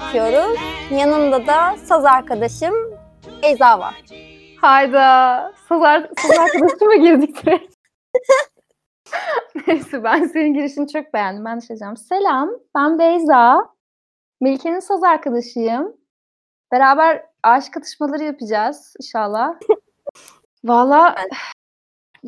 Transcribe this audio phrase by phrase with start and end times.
[0.00, 0.60] çekiyoruz.
[0.90, 2.74] Yanımda da saz arkadaşım
[3.42, 4.02] Beyza var.
[4.60, 5.52] Hayda.
[5.68, 7.74] Saz, ar- saz arkadaşıma girdik direkt.
[9.66, 11.44] Neyse ben senin girişini çok beğendim.
[11.44, 11.96] Ben de şey diyeceğim.
[11.96, 13.68] Selam ben Beyza.
[14.40, 15.96] Melike'nin saz arkadaşıyım.
[16.72, 19.54] Beraber aşk atışmaları yapacağız inşallah.
[20.64, 21.14] Valla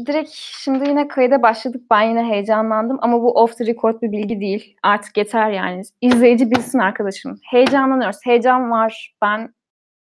[0.06, 1.83] direkt şimdi yine kayıda başladık.
[1.91, 4.77] Ben yine heyecanlandım ama bu off the record bir bilgi değil.
[4.83, 5.83] Artık yeter yani.
[6.01, 7.41] İzleyici bilsin arkadaşım.
[7.51, 8.19] Heyecanlanıyoruz.
[8.24, 9.14] Heyecan var.
[9.23, 9.55] Ben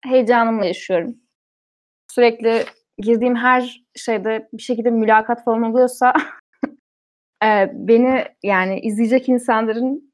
[0.05, 1.15] heyecanımla yaşıyorum
[2.17, 2.65] sürekli
[2.97, 6.13] girdiğim her şeyde bir şekilde mülakat falan oluyorsa
[7.43, 10.13] e, beni yani izleyecek insanların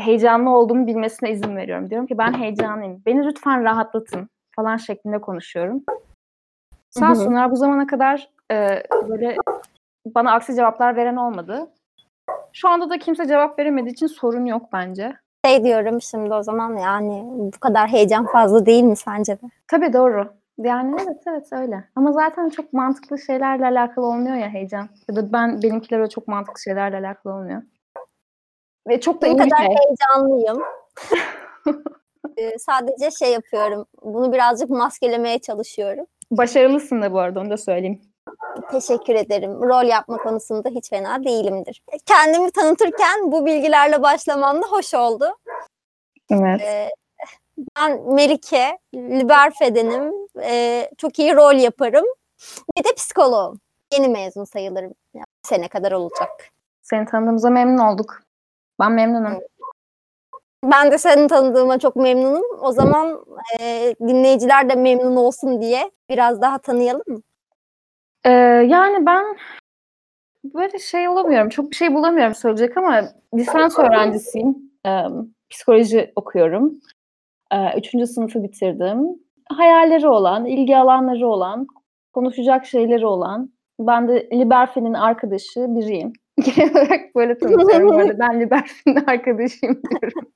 [0.00, 1.90] heyecanlı olduğumu bilmesine izin veriyorum.
[1.90, 3.02] Diyorum ki ben heyecanlıyım.
[3.06, 5.84] Beni lütfen rahatlatın falan şeklinde konuşuyorum.
[6.90, 9.36] Sağ olsunlar bu zamana kadar e, böyle
[10.06, 11.70] bana aksi cevaplar veren olmadı.
[12.52, 15.16] Şu anda da kimse cevap veremediği için sorun yok bence.
[15.46, 19.46] Şey diyorum şimdi o zaman yani bu kadar heyecan fazla değil mi sence de?
[19.68, 20.32] Tabii doğru.
[20.58, 21.84] Yani evet evet öyle.
[21.96, 24.88] Ama zaten çok mantıklı şeylerle alakalı olmuyor ya heyecan.
[25.08, 27.62] Ya da ben benimkiler öyle çok mantıklı şeylerle alakalı olmuyor.
[28.88, 29.66] Ve çok da Bu iyi kadar şey.
[29.76, 30.62] heyecanlıyım.
[32.36, 33.86] Ee, sadece şey yapıyorum.
[34.02, 36.06] Bunu birazcık maskelemeye çalışıyorum.
[36.30, 38.00] Başarılısın da bu arada onu da söyleyeyim.
[38.70, 39.62] Teşekkür ederim.
[39.62, 41.82] Rol yapma konusunda hiç fena değilimdir.
[42.06, 45.36] Kendimi tanıtırken bu bilgilerle başlamam da hoş oldu.
[46.30, 46.60] Evet.
[46.60, 46.90] Ee,
[47.78, 50.12] ben Melike, Liberfe'denim.
[50.42, 52.04] Ee, çok iyi rol yaparım.
[52.78, 53.60] Bir de psikoloğum.
[53.92, 54.94] Yeni mezun sayılırım.
[55.14, 56.30] Yani sene kadar olacak.
[56.82, 58.22] Seni tanıdığımıza memnun olduk.
[58.80, 59.40] Ben memnunum.
[60.64, 62.44] Ben de seni tanıdığıma çok memnunum.
[62.60, 63.24] O zaman
[63.60, 67.22] e, dinleyiciler de memnun olsun diye biraz daha tanıyalım mı?
[68.26, 68.30] Ee,
[68.68, 69.24] yani ben
[70.44, 71.48] böyle şey olamıyorum.
[71.48, 73.02] Çok bir şey bulamıyorum söyleyecek ama
[73.34, 74.56] lisans öğrencisiyim.
[74.86, 75.02] Ee,
[75.50, 76.80] psikoloji okuyorum.
[77.52, 78.98] Ee, üçüncü sınıfı bitirdim.
[79.48, 81.66] Hayalleri olan, ilgi alanları olan,
[82.12, 83.50] konuşacak şeyleri olan.
[83.80, 86.12] Ben de Liberfe'nin arkadaşı biriyim.
[86.56, 87.90] Genel olarak böyle tanıtıyorum.
[87.90, 88.18] arada.
[88.18, 90.32] Ben Liberfe'nin arkadaşıyım diyorum.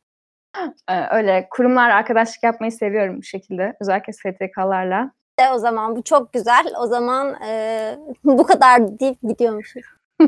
[0.89, 3.77] Ee, öyle kurumlar arkadaşlık yapmayı seviyorum bu şekilde.
[3.81, 5.13] Özellikle STK'larla.
[5.41, 6.73] De o zaman bu çok güzel.
[6.81, 9.83] O zaman e, bu kadar deyip gidiyormuşuz.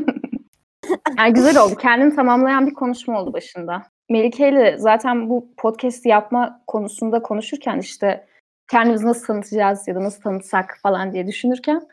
[1.17, 1.75] Yani güzel oldu.
[1.75, 3.83] Kendini tamamlayan bir konuşma oldu başında.
[4.09, 8.25] Melike ile zaten bu podcast'i yapma konusunda konuşurken işte
[8.71, 11.87] kendimizi nasıl tanıtacağız ya da nasıl tanıtsak falan diye düşünürken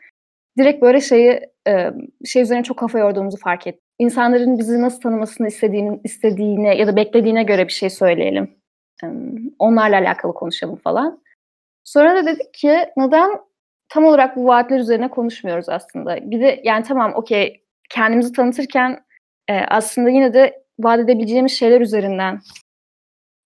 [0.57, 1.91] direkt böyle şeyi e,
[2.25, 3.81] şey üzerine çok kafa yorduğumuzu fark ettim.
[3.99, 8.55] İnsanların bizi nasıl tanımasını istediğini, istediğine ya da beklediğine göre bir şey söyleyelim.
[9.59, 11.20] Onlarla alakalı konuşalım falan.
[11.83, 13.31] Sonra da dedik ki neden
[13.89, 16.31] tam olarak bu vaatler üzerine konuşmuyoruz aslında.
[16.31, 18.99] Bir de yani tamam okey kendimizi tanıtırken
[19.49, 22.39] e, aslında yine de vaat edebileceğimiz şeyler üzerinden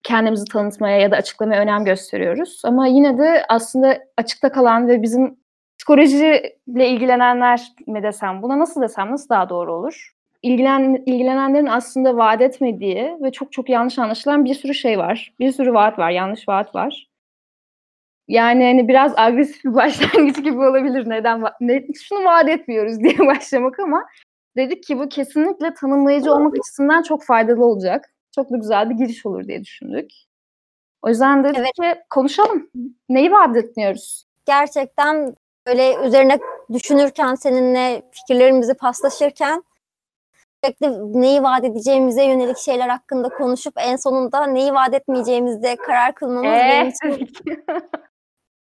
[0.03, 2.61] kendimizi tanıtmaya ya da açıklamaya önem gösteriyoruz.
[2.65, 5.37] Ama yine de aslında açıkta kalan ve bizim
[5.77, 10.11] psikolojiyle ilgilenenler mi desem, buna nasıl desem, nasıl daha doğru olur?
[10.41, 15.33] İlgilen, ilgilenenlerin aslında vaat etmediği ve çok çok yanlış anlaşılan bir sürü şey var.
[15.39, 17.07] Bir sürü vaat var, yanlış vaat var.
[18.27, 21.09] Yani hani biraz agresif bir başlangıç gibi olabilir.
[21.09, 24.05] Neden ne, şunu vaat etmiyoruz diye başlamak ama
[24.57, 28.11] dedik ki bu kesinlikle tanımlayıcı olmak açısından çok faydalı olacak.
[28.35, 30.11] Çok da güzel bir giriş olur diye düşündük.
[31.01, 31.95] O yüzden dedik Evet.
[31.95, 32.69] ki konuşalım.
[33.09, 34.25] Neyi vaat etmiyoruz?
[34.45, 35.35] Gerçekten
[35.67, 36.39] böyle üzerine
[36.73, 39.63] düşünürken seninle fikirlerimizi paslaşırken
[40.63, 46.43] sürekli neyi vaat edeceğimize yönelik şeyler hakkında konuşup en sonunda neyi vaat etmeyeceğimizde karar kılmamız
[46.51, 47.33] benim Ee, için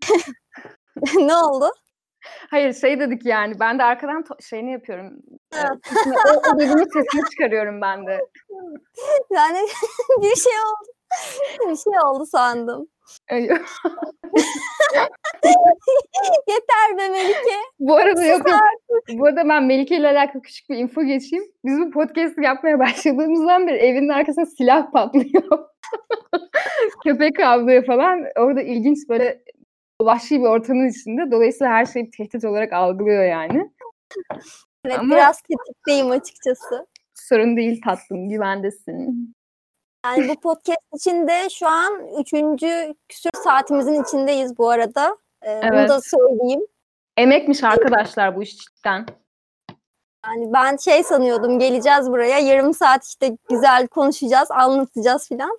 [1.16, 1.70] ne oldu?
[2.50, 5.12] Hayır şey dedik yani ben de arkadan şeyini yapıyorum.
[5.54, 8.20] Ee, sesini- o, o dediğimin sesini çıkarıyorum ben de.
[9.30, 9.58] Yani
[10.22, 10.92] bir şey oldu.
[11.70, 12.88] Bir şey oldu sandım.
[16.48, 17.56] Yeter be Melike.
[17.80, 18.46] Bu arada yok.
[19.12, 21.44] Bu arada ben Melike ile alakalı küçük bir info geçeyim.
[21.64, 25.58] Biz bu podcast'i yapmaya başladığımızdan beri evinin arkasında silah patlıyor.
[27.04, 28.24] Köpek avlıyor falan.
[28.38, 29.42] Orada ilginç böyle
[30.04, 31.30] vahşi bir ortamın içinde.
[31.30, 33.70] Dolayısıyla her şeyi tehdit olarak algılıyor yani.
[34.84, 36.86] Evet Ama- biraz tetikteyim açıkçası.
[37.14, 39.34] Sorun değil tatlım, güvendesin.
[40.06, 45.16] Yani bu podcast için de şu an üçüncü küsür saatimizin içindeyiz bu arada.
[45.46, 45.88] Ee, Bunu Evet.
[45.88, 46.60] da söyleyeyim.
[47.16, 49.06] Emekmiş arkadaşlar bu iş cidden.
[50.26, 55.58] Yani ben şey sanıyordum geleceğiz buraya yarım saat işte güzel konuşacağız, anlatacağız filan.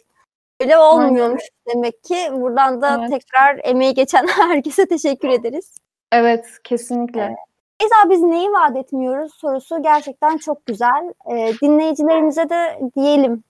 [0.62, 2.16] Öyle olmuyormuş demek ki.
[2.32, 3.10] Buradan da Evet.
[3.10, 5.78] tekrar emeği geçen herkese teşekkür ederiz.
[6.12, 7.36] Evet, kesinlikle.
[7.82, 11.14] Beyza biz neyi vaat etmiyoruz sorusu gerçekten çok güzel.
[11.32, 13.44] Ee, dinleyicilerimize de diyelim.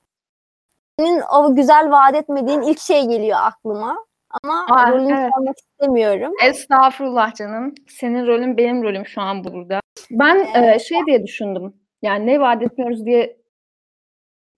[1.00, 4.06] Senin o güzel vaat etmediğin ilk şey geliyor aklıma.
[4.44, 5.32] Ama Aa, rolünü evet.
[5.34, 6.34] çalmak istemiyorum.
[6.44, 7.74] Estağfurullah canım.
[7.90, 9.80] Senin rolün benim rolüm şu an burada.
[10.12, 11.74] Ben e, şey diye düşündüm.
[12.02, 13.38] Yani ne vaat etmiyoruz diye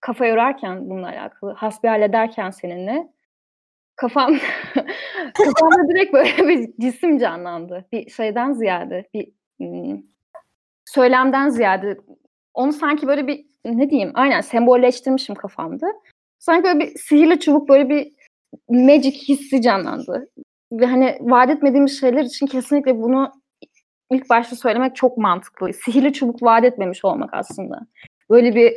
[0.06, 3.08] kafa yorarken bununla alakalı, hasbihal ederken seninle
[3.96, 4.36] kafam
[5.34, 7.86] kafamda direkt böyle bir cisim canlandı.
[7.92, 10.02] Bir şeyden ziyade, bir hmm,
[10.86, 11.98] söylemden ziyade
[12.54, 15.88] onu sanki böyle bir ne diyeyim aynen sembolleştirmişim kafamda.
[16.40, 18.12] Sanki böyle bir sihirli çubuk böyle bir
[18.70, 20.30] magic hissi canlandı.
[20.72, 23.32] Ve hani vaat etmediğimiz şeyler için kesinlikle bunu
[24.12, 25.74] ilk başta söylemek çok mantıklı.
[25.74, 27.80] Sihirli çubuk vaat etmemiş olmak aslında.
[28.30, 28.74] Böyle bir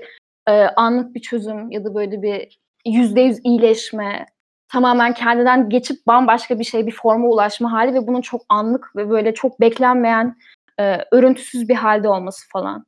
[0.49, 4.27] e, anlık bir çözüm ya da böyle bir yüzde yüz iyileşme,
[4.69, 9.11] tamamen kendinden geçip bambaşka bir şey, bir forma ulaşma hali ve bunun çok anlık ve
[9.11, 10.37] böyle çok beklenmeyen,
[10.81, 12.87] e, örüntüsüz bir halde olması falan.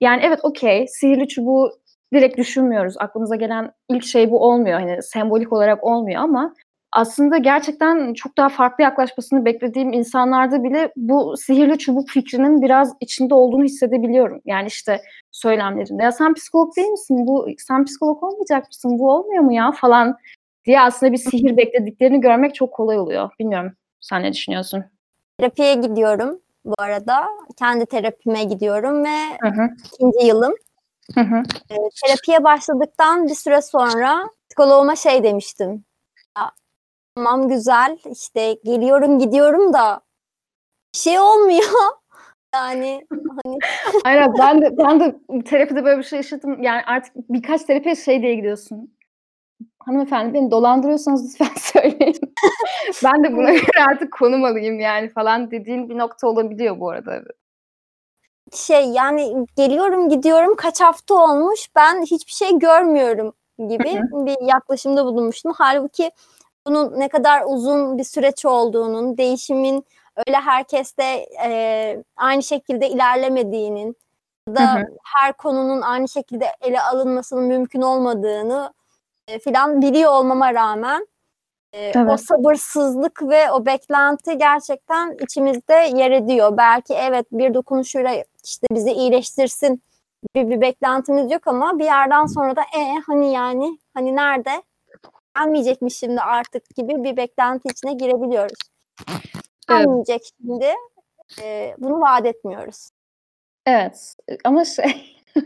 [0.00, 1.72] Yani evet okey, sihirli çubuğu
[2.14, 2.94] direkt düşünmüyoruz.
[2.98, 4.80] Aklımıza gelen ilk şey bu olmuyor.
[4.80, 6.54] Hani sembolik olarak olmuyor ama
[6.94, 13.34] aslında gerçekten çok daha farklı yaklaşmasını beklediğim insanlarda bile bu sihirli çubuk fikrinin biraz içinde
[13.34, 14.40] olduğunu hissedebiliyorum.
[14.44, 15.00] Yani işte
[15.30, 16.02] söylemlerinde.
[16.02, 17.26] Ya sen psikolog değil misin?
[17.26, 18.98] Bu sen psikolog olmayacak mısın?
[18.98, 20.16] Bu olmuyor mu ya falan
[20.64, 23.30] diye aslında bir sihir beklediklerini görmek çok kolay oluyor.
[23.38, 23.72] Bilmiyorum.
[24.00, 24.84] Sen ne düşünüyorsun?
[25.38, 27.28] Terapiye gidiyorum bu arada.
[27.58, 29.70] Kendi terapime gidiyorum ve Hı hı.
[29.94, 30.54] ikinci yılım.
[31.14, 31.42] Hı hı.
[31.70, 31.76] E,
[32.06, 35.84] terapiye başladıktan bir süre sonra psikoloğuma şey demiştim.
[37.16, 40.00] Tamam güzel işte geliyorum gidiyorum da
[40.94, 41.64] bir şey olmuyor.
[42.54, 43.06] Yani
[43.44, 43.58] hani
[44.04, 46.62] Aynen ben de ben de terapide böyle bir şey yaşadım.
[46.62, 48.96] Yani artık birkaç terapiye şey diye gidiyorsun.
[49.78, 52.34] Hanımefendi beni dolandırıyorsanız lütfen söyleyin.
[53.04, 57.22] ben de buna göre artık konum alayım yani falan dediğin bir nokta olabiliyor bu arada.
[58.52, 65.52] şey yani geliyorum gidiyorum kaç hafta olmuş ben hiçbir şey görmüyorum gibi bir yaklaşımda bulunmuştum.
[65.56, 66.10] Halbuki
[66.66, 69.84] bunun ne kadar uzun bir süreç olduğunun, değişimin
[70.26, 71.04] öyle herkeste
[71.44, 73.96] e, aynı şekilde ilerlemediğinin
[74.48, 74.84] da Hı hı.
[75.04, 78.72] her konunun aynı şekilde ele alınmasının mümkün olmadığını
[79.28, 81.06] e, filan biliyor olmama rağmen
[81.72, 82.20] e, o Evet.
[82.20, 86.56] sabırsızlık ve o beklenti gerçekten içimizde yer ediyor.
[86.56, 89.82] Belki evet bir dokunuşuyla işte bizi iyileştirsin
[90.34, 94.62] bir, bir beklentimiz yok ama bir yerden sonra da e hani yani hani nerede
[95.36, 98.58] gelmeyecek mi şimdi artık gibi bir beklenti içine girebiliyoruz.
[99.08, 99.24] Evet.
[99.68, 100.66] Gelmeyecek şimdi
[101.42, 102.90] e, bunu vaat etmiyoruz.
[103.66, 104.14] Evet
[104.44, 105.16] ama şey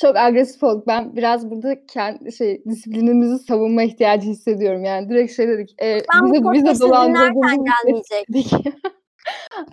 [0.00, 0.86] çok agresif olduk.
[0.86, 4.84] Ben biraz burada kendi şey disiplinimizi savunma ihtiyacı hissediyorum.
[4.84, 5.82] Yani direkt şey dedik.
[5.82, 8.52] E, Ben bu bize, bize podcast'i dolandırdığınız dinlerken gelmeyecek.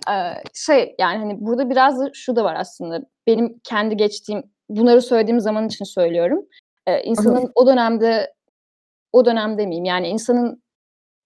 [0.08, 3.00] Eee, şey yani hani burada biraz da şu da var aslında.
[3.26, 6.46] Benim kendi geçtiğim bunları söylediğim zaman için söylüyorum.
[6.88, 8.34] Eee, insanın o dönemde
[9.12, 10.62] o dönem demeyeyim yani insanın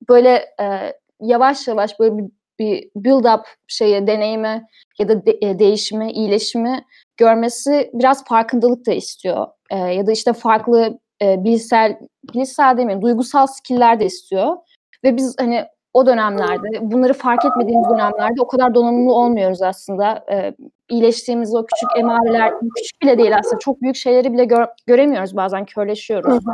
[0.08, 2.24] böyle eee, yavaş yavaş böyle bir,
[2.58, 4.66] bir build up şeye deneyime
[4.98, 6.84] ya da de- e, değişimi, iyileşimi
[7.16, 9.46] görmesi biraz farkındalık da istiyor.
[9.72, 11.98] Eee, ya da işte farklı e, bilişsel
[12.34, 14.56] bilişsel demeyeyim duygusal skill'ler de istiyor.
[15.04, 15.64] Ve biz hani
[15.94, 20.24] o dönemlerde bunları fark etmediğimiz dönemlerde o kadar donanımlı olmuyoruz aslında.
[20.30, 20.54] Ee,
[20.88, 25.64] iyileştiğimiz o küçük emareler, küçük bile değil aslında çok büyük şeyleri bile gör- göremiyoruz bazen
[25.64, 26.44] körleşiyoruz.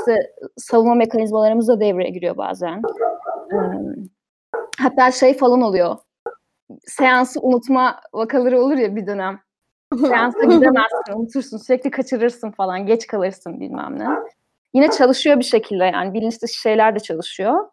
[0.00, 2.82] İşte savunma mekanizmalarımız da devreye giriyor bazen.
[3.52, 3.56] Ee,
[4.78, 5.96] hatta şey falan oluyor.
[6.86, 9.40] Seansı unutma vakaları olur ya bir dönem.
[10.00, 14.08] Seansa gidemezsin, unutursun, sürekli kaçırırsın falan, geç kalırsın bilmem ne.
[14.74, 17.68] Yine çalışıyor bir şekilde yani bilinç dışı şeyler de çalışıyor.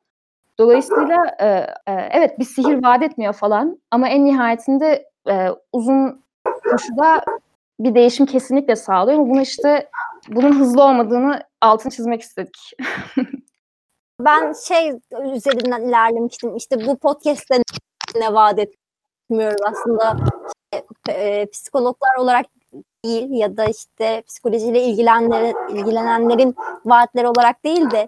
[0.59, 1.45] Dolayısıyla e,
[1.87, 6.23] e, evet bir sihir vaat etmiyor falan ama en nihayetinde e, uzun
[6.71, 7.23] koşuda
[7.79, 9.89] bir değişim kesinlikle sağlıyor ama bunu işte
[10.27, 12.71] bunun hızlı olmadığını altını çizmek istedik.
[14.19, 14.91] Ben şey
[15.35, 16.55] üzerinden ilerlemiştim.
[16.55, 17.61] İşte bu podcast'te
[18.15, 20.17] ne vaat etmiyoruz aslında.
[20.73, 22.45] İşte, e, psikologlar olarak
[23.05, 26.55] değil ya da işte psikolojiyle ilgilenenlerin, ilgilenenlerin
[26.85, 28.07] vaatleri olarak değil de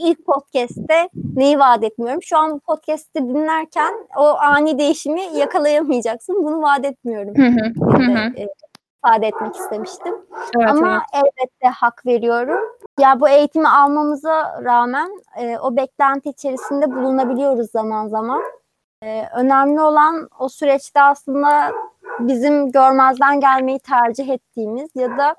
[0.00, 2.22] ilk podcast'te neyi vaat etmiyorum.
[2.22, 6.44] Şu an podcast'i dinlerken o ani değişimi yakalayamayacaksın.
[6.44, 7.34] Bunu vaat etmiyorum.
[7.36, 8.36] Hı hı, hı diye hı.
[8.36, 8.48] de, e,
[9.04, 10.14] ifade etmek istemiştim.
[10.56, 12.60] evet, Ama elbette hak veriyorum.
[13.00, 18.42] Ya bu eğitimi almamıza rağmen e, o beklenti içerisinde bulunabiliyoruz zaman zaman.
[19.02, 21.72] E, önemli olan o süreçte aslında
[22.20, 25.34] bizim görmezden gelmeyi tercih ettiğimiz ya da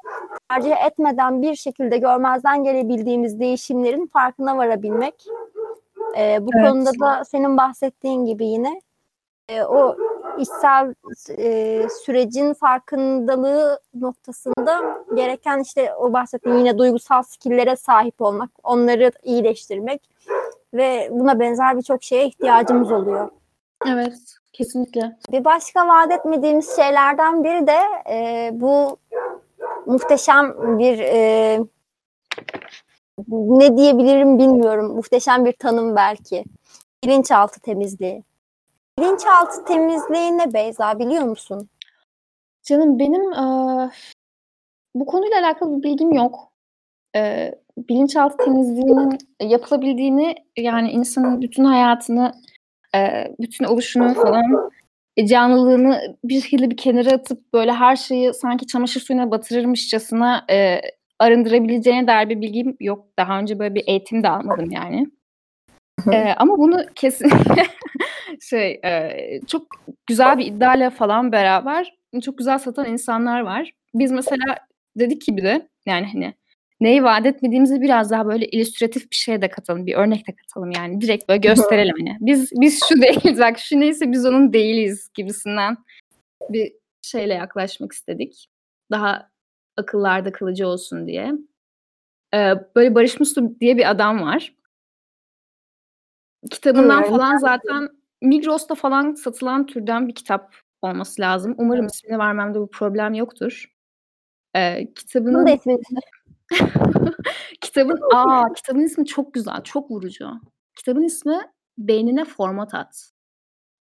[0.49, 5.25] tercih etmeden bir şekilde görmezden gelebildiğimiz değişimlerin farkına varabilmek.
[6.17, 6.69] Ee, bu Evet.
[6.69, 8.81] konuda da senin bahsettiğin gibi yine
[9.49, 9.95] e, o
[10.38, 10.93] içsel
[11.38, 20.09] e, sürecin farkındalığı noktasında gereken işte o bahsettiğin yine duygusal skill'lere sahip olmak, onları iyileştirmek
[20.73, 23.29] ve buna benzer birçok şeye ihtiyacımız oluyor.
[23.88, 25.18] Evet, kesinlikle.
[25.32, 27.79] Bir başka vaat etmediğimiz şeylerden biri de
[28.10, 28.98] e, bu
[29.86, 31.60] muhteşem bir e,
[33.32, 34.96] ne diyebilirim bilmiyorum.
[34.96, 36.44] Muhteşem bir tanım belki.
[37.03, 38.24] Bilinçaltı temizliği.
[39.00, 41.70] Bilinçaltı temizliği ne Beyza biliyor musun?
[42.63, 43.89] Canım benim eee,
[44.96, 46.51] bu konuyla alakalı bir bilgim yok.
[47.15, 52.32] Eee, bilinçaltı temizliğinin yapılabildiğini yani insanın bütün hayatını,
[52.96, 54.69] eee, bütün oluşunu falan
[55.17, 60.81] e, canlılığını bir şekilde bir kenara atıp böyle her şeyi sanki çamaşır suyuna batırırmışçasına eee,
[61.19, 63.05] arındırabileceğine dair bir bilgim yok.
[63.19, 65.08] Daha önce böyle bir eğitim de almadım yani.
[66.12, 67.63] Eee, ama bunu kesinlikle
[68.41, 69.67] şey eee, çok
[70.08, 71.93] güzel bir iddiayla falan beraber
[72.24, 73.72] çok güzel satan insanlar var.
[73.93, 74.58] Biz mesela
[75.00, 76.34] dedik ki bir de yani hani
[76.81, 80.71] neyi vaat etmediğimizi biraz daha böyle illüstratif bir şeye de katalım, bir örnek de katalım
[80.71, 82.17] yani direkt böyle gösterelim hani.
[82.19, 85.77] Biz biz şu değiliz bak şu neyse biz onun değiliz gibisinden
[86.50, 88.50] bir şeyle yaklaşmak istedik.
[88.91, 89.29] Daha
[89.77, 91.31] akıllarda kalıcı olsun diye.
[92.33, 94.55] Eee, böyle Barış Muslu diye bir adam var.
[96.51, 97.17] Kitabından Bilmiyorum.
[97.17, 97.89] falan zaten
[98.21, 101.55] Migros'ta falan satılan türden bir kitap olması lazım.
[101.57, 103.65] Umarım ismini vermemde bu problem yoktur.
[104.55, 105.81] Eee, Bunun da kitabının ismini
[107.62, 110.29] kitabın aa kitabın ismi çok güzel, çok vurucu.
[110.77, 111.38] Kitabın ismi
[111.77, 113.12] Beynine Format At.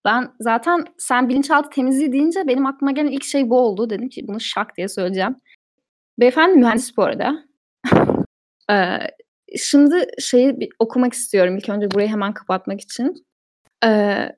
[0.04, 3.90] Ben zaten sen bilinçaltı temizliği deyince benim aklıma gelen ilk şey bu oldu.
[3.90, 5.36] Dedim ki bunu şak diye söyleyeceğim.
[6.20, 7.44] Beyefendi mühendis bu arada.
[8.70, 9.10] Eee,
[9.58, 13.26] şimdi şeyi bir okumak istiyorum ilk önce burayı hemen kapatmak için.
[13.84, 14.36] Eee,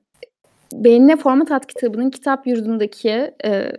[0.73, 3.73] Beynine Format At kitabının kitap yurdundaki eee,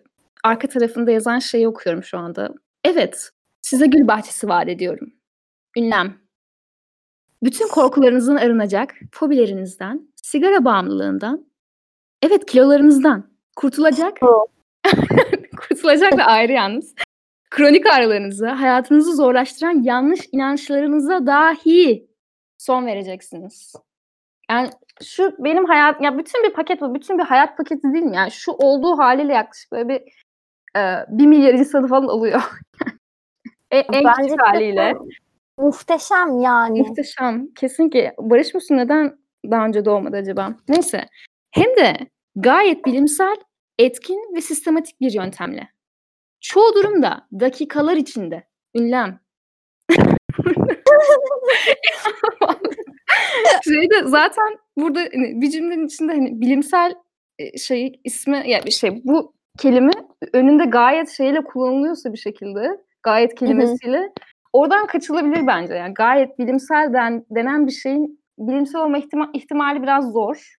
[0.45, 2.51] arka tarafında yazan şeyi okuyorum şu anda.
[2.85, 3.31] Evet,
[3.62, 5.12] size gül bahçesi vaat ediyorum.
[5.76, 6.14] Ünlem.
[7.42, 11.47] Bütün korkularınızdan arınacak, fobilerinizden, sigara bağımlılığından,
[12.23, 14.19] evet kilolarınızdan kurtulacak.
[15.57, 16.95] Kurtulacak da ayrı yalnız.
[17.50, 22.09] Kronik ağrılarınıza, hayatınızı zorlaştıran yanlış inançlarınıza dahi
[22.59, 23.73] son vereceksiniz.
[24.50, 24.71] Yani
[25.02, 26.95] şu benim hayat ya bütün bir paket bu.
[26.95, 28.16] Bütün bir hayat paketi değil mi?
[28.16, 30.02] Yani şu olduğu haliyle yaklaşık böyle bir
[30.76, 32.42] e, bir milyar insanı falan alıyor.
[33.73, 34.95] E, en Bence küçük haliyle.
[35.59, 36.79] muhteşem yani.
[36.79, 37.55] Muhteşem.
[37.55, 38.14] Kesinlikle.
[38.19, 39.19] Barış Musun neden
[39.50, 40.55] daha önce doğmadı acaba?
[40.69, 41.07] Neyse.
[41.50, 41.97] Hem de
[42.37, 43.37] gayet bilimsel,
[43.79, 45.69] etkin ve sistematik bir yöntemle.
[46.41, 49.21] Çoğu durumda dakikalar içinde ünlem.
[53.64, 56.95] Şeyde zaten burada hani, bir cümlenin içinde hani bilimsel
[57.57, 59.93] şey ismi ya bir şey bu kelime
[60.33, 64.13] önünde gayet şeyle kullanılıyorsa bir şekilde gayet kelimesiyle
[64.53, 65.75] oradan kaçılabilir bence.
[65.75, 70.57] Yani gayet bilimsel den, denen bir şeyin bilimsel olma ihtima- ihtimali biraz zor.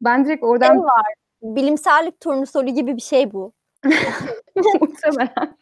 [0.00, 1.14] Ben direkt Şey oradan var.
[1.42, 3.52] Bilimsellik turnusolu gibi bir şey bu.
[4.80, 5.56] muhtemelen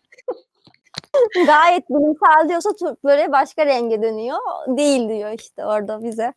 [1.47, 2.71] Gayet bilimsel diyorsa
[3.05, 4.39] böyle başka renge dönüyor.
[4.67, 6.33] Değil diyor işte orada bize.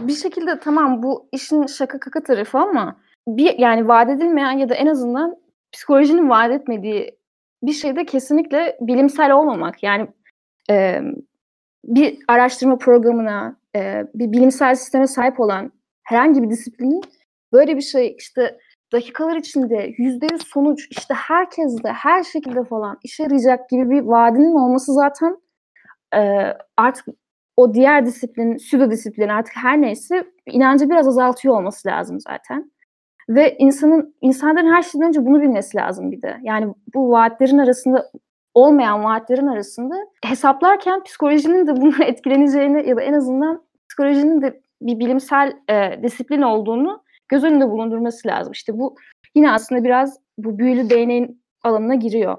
[0.00, 2.96] bir şekilde tamam bu işin şaka kaka tarafı ama
[3.28, 5.36] bir yani vaat edilmeyen ya da en azından
[5.72, 7.19] psikolojinin vaat etmediği
[7.62, 9.82] bir şeyde kesinlikle bilimsel olmamak.
[9.82, 10.08] Yani
[10.70, 11.00] e,
[11.84, 17.02] bir araştırma programına, e, bir bilimsel sisteme sahip olan herhangi bir disiplinin
[17.52, 18.58] böyle bir şey işte
[18.92, 24.00] dakikalar içinde yüzde yüz sonuç işte herkes de her şekilde falan işe yarayacak gibi bir
[24.00, 25.36] vaadinin olması zaten
[26.14, 27.06] e, artık
[27.56, 32.72] o diğer disiplin, pseudo disiplin artık her neyse inancı biraz azaltıyor olması lazım zaten.
[33.30, 36.36] Ve insanın insanların her şeyden önce bunu bilmesi lazım bir de.
[36.42, 38.10] Yani bu vaatlerin arasında
[38.54, 39.94] olmayan vaatlerin arasında
[40.24, 46.42] hesaplarken psikolojinin de bundan etkileneceğini ya da en azından psikolojinin de bir bilimsel e, disiplin
[46.42, 48.52] olduğunu göz önünde bulundurması lazım.
[48.52, 48.96] İşte bu
[49.34, 52.38] yine aslında biraz bu büyülü değneğin alanına giriyor.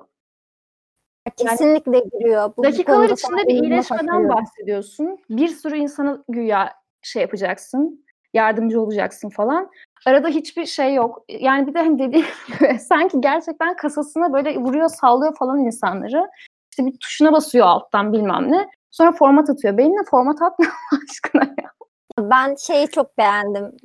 [1.37, 2.53] Kesinlikle giriyor.
[2.57, 5.17] Bu, Dakikalar içinde bir iyileşmeden bahsediyorsun.
[5.29, 9.69] Bir sürü insana güya şey yapacaksın, yardımcı olacaksın falan.
[10.05, 11.25] Arada hiçbir şey yok.
[11.29, 16.29] Yani bir de hani dediğim gibi sanki gerçekten kasasına böyle vuruyor, sallıyor falan insanları.
[16.71, 18.69] İşte bir tuşuna basıyor alttan bilmem ne.
[18.91, 19.77] Sonra format atıyor.
[19.77, 20.65] Beynine format atma
[21.09, 21.71] aşkına ya.
[22.19, 23.77] Ben şeyi çok beğendim.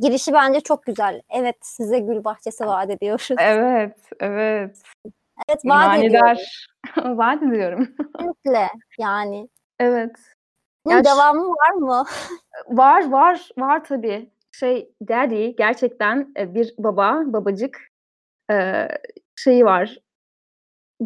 [0.00, 1.22] Girişi bence çok güzel.
[1.30, 3.28] Evet size gül bahçesi vaat ediyoruz.
[3.38, 4.82] Evet, evet.
[5.48, 6.22] Evet vaat ediyoruz.
[6.22, 6.66] Manidar.
[7.16, 7.88] Vaat ediyorum.
[8.18, 8.68] Kesinlikle
[8.98, 9.48] yani.
[9.80, 10.16] Evet.
[10.84, 12.04] Bunun Ya devamı var mı?
[12.68, 14.30] Var var var tabii.
[14.58, 17.80] Şey daddy gerçekten e, bir baba babacık
[18.50, 18.88] e,
[19.36, 19.98] şeyi var.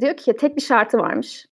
[0.01, 1.47] Diyor ki tek bir şartı varmış.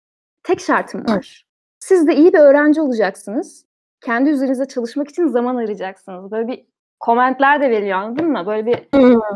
[0.43, 1.45] Tek şartım var.
[1.81, 3.67] Siz de iyi bir öğrenci olacaksınız.
[4.01, 6.31] Kendi üzerinize çalışmak için zaman ayıracaksınız.
[6.31, 6.67] Böyle bir
[7.01, 8.47] komentler de veriyor anladın mı?
[8.47, 8.89] Böyle bir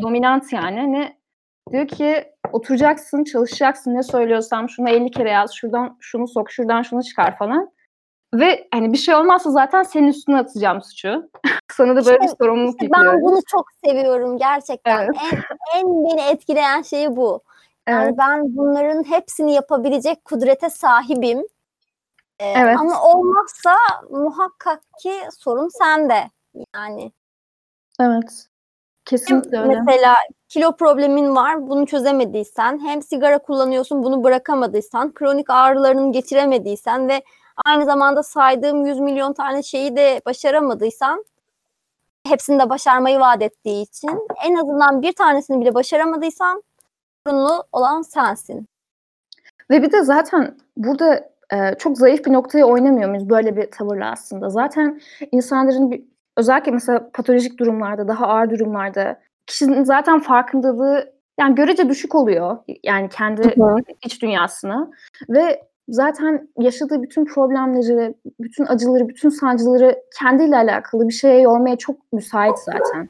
[0.03, 0.93] dominant yani.
[0.93, 1.19] Ne
[1.73, 3.95] diyor ki oturacaksın, çalışacaksın.
[3.95, 7.71] Ne söylüyorsam şunu 50 kere yaz, şuradan şunu sok, şuradan şunu çıkar falan.
[8.35, 11.31] Ve hani bir şey olmazsa zaten senin üstüne atacağım suçu.
[11.79, 14.99] Sana da böyle bir İşte- sorumluluk İşte ben bunu çok seviyorum gerçekten.
[15.05, 15.17] Evet.
[15.33, 17.41] En, en beni etkileyen şey bu.
[17.89, 18.15] Yani Evet.
[18.19, 21.39] ben bunların hepsini yapabilecek kudrete sahibim.
[22.41, 22.77] Ee, Evet.
[22.81, 23.75] Ama olmazsa
[24.11, 26.31] muhakkak ki sorun sende.
[26.75, 27.13] Yani
[28.01, 28.47] Evet.
[29.05, 29.81] Kesinlikle öyle.
[29.81, 30.15] mesela
[30.49, 37.23] kilo problemin var, bunu çözemediysen, hem sigara kullanıyorsun, bunu bırakamadıysan, kronik ağrılarını geçiremediysen ve
[37.67, 41.25] aynı zamanda saydığım 100 milyon tane şeyi de başaramadıysan,
[42.27, 46.63] hepsini de başarmayı vaat ettiği için en azından bir tanesini bile başaramadıysan
[47.27, 48.67] sorunlu olan sensin.
[49.71, 54.11] Ve bir de zaten burada e, çok zayıf bir noktaya oynamıyor muyuz böyle bir tavırla
[54.11, 54.51] aslında?
[54.51, 55.01] Zaten
[55.33, 56.03] insanların bir,
[56.37, 62.59] özellikle mesela patolojik durumlarda, daha ağır durumlarda kişinin zaten farkındalığı yani görece düşük oluyor.
[62.83, 63.55] Yani kendi
[64.05, 64.91] iç dünyasına
[65.29, 72.13] ve zaten yaşadığı bütün problemleri, bütün acıları, bütün sancıları kendiyle alakalı bir şeye yormaya çok
[72.13, 73.09] müsait zaten.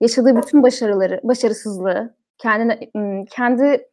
[0.00, 2.80] Yaşadığı bütün başarıları, başarısızlığı, kendine
[3.30, 3.86] kendi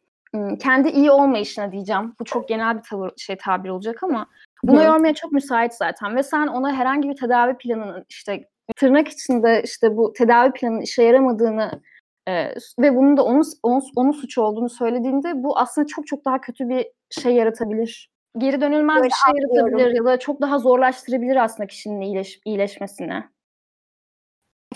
[0.58, 2.14] kendi iyi olmayışına diyeceğim.
[2.20, 4.26] Bu çok genel bir tavır şey tabir olacak ama
[4.62, 4.84] buna Hı.
[4.84, 8.44] yormaya çok müsait zaten ve sen ona herhangi bir tedavi planının işte
[8.76, 11.80] tırnak içinde işte bu tedavi planının işe yaramadığını
[12.28, 16.40] e, ve bunun da onun, onun onun suçu olduğunu söylediğinde bu aslında çok çok daha
[16.40, 16.86] kötü bir
[17.22, 18.10] şey yaratabilir.
[18.38, 19.56] Geri dönülmez Böyle bir şey anlıyorum.
[19.78, 23.24] yaratabilir ya da çok daha zorlaştırabilir aslında kişinin iyileş, iyileşmesini.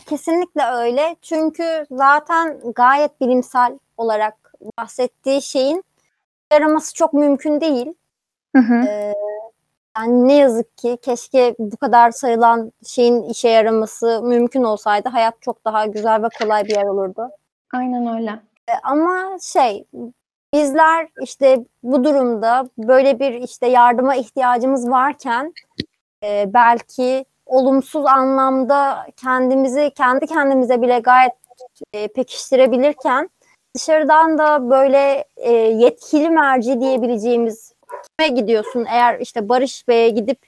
[0.06, 1.16] Kesinlikle öyle.
[1.22, 5.84] Çünkü zaten gayet bilimsel olarak bahsettiği şeyin
[6.52, 7.94] yaraması çok mümkün değil.
[8.56, 8.74] Hı hı.
[8.88, 9.14] Ee,
[9.98, 15.64] yani ne yazık ki keşke bu kadar sayılan şeyin işe yaraması mümkün olsaydı hayat çok
[15.64, 17.30] daha güzel ve kolay bir yer olurdu.
[17.72, 18.30] Aynen öyle.
[18.68, 19.84] Ee, ama şey
[20.54, 25.52] bizler işte bu durumda böyle bir işte yardıma ihtiyacımız varken
[26.24, 31.32] e, belki olumsuz anlamda kendimizi kendi kendimize bile gayet
[31.92, 33.30] e, pekiştirebilirken
[33.74, 37.74] dışarıdan da böyle e, yetkili merci diyebileceğimiz
[38.18, 40.38] kime gidiyorsun eğer işte Barış Bey'e gidip